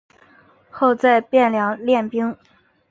[0.71, 2.35] 后在汴梁练兵。